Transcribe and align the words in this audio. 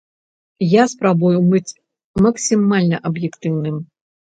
Я 0.67 0.83
спрабую 0.93 1.37
быць 1.51 1.75
максімальна 2.25 3.05
аб'ектыўным. 3.15 3.75